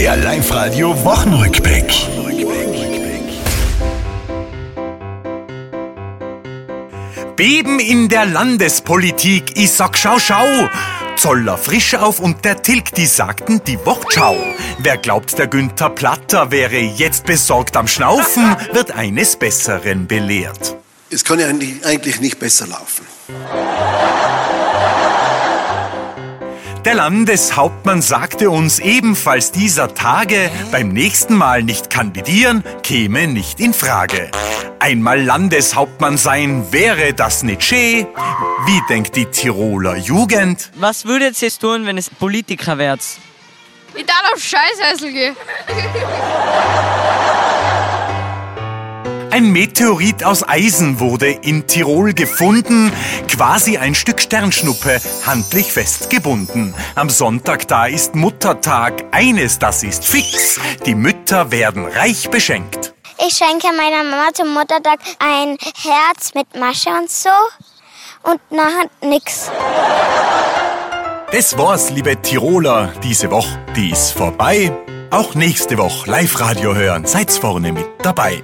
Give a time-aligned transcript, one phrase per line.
[0.00, 1.92] Der Live-Radio Wochenrückblick.
[7.36, 10.46] Beben in der Landespolitik, ich sag schau, schau.
[11.16, 14.38] Zoller frisch auf und der Tilg, die sagten die Wortschau.
[14.78, 20.76] Wer glaubt, der Günther Platter wäre jetzt besorgt am Schnaufen, wird eines Besseren belehrt.
[21.10, 23.04] Es kann ja eigentlich nicht besser laufen.
[26.84, 33.74] Der Landeshauptmann sagte uns ebenfalls dieser Tage, beim nächsten Mal nicht kandidieren, käme nicht in
[33.74, 34.30] Frage.
[34.78, 38.06] Einmal Landeshauptmann sein, wäre das nicht schön?
[38.64, 40.70] Wie denkt die Tiroler Jugend?
[40.76, 43.02] Was würdet ihr tun, wenn es Politiker wärt?
[43.94, 45.36] Ich darf auf Scheißhäusl gehen.
[49.30, 52.92] Ein Meteorit aus Eisen wurde in Tirol gefunden,
[53.28, 56.74] quasi ein Stück Sternschnuppe, handlich festgebunden.
[56.96, 62.92] Am Sonntag da ist Muttertag, eines das ist fix, die Mütter werden reich beschenkt.
[63.24, 67.30] Ich schenke meiner Mama zum Muttertag ein Herz mit Masche und so
[68.24, 69.48] und nachher nix.
[71.30, 74.72] Das war's, liebe Tiroler, diese Woche, die ist vorbei.
[75.12, 78.42] Auch nächste Woche Live-Radio hören, seid's vorne mit dabei.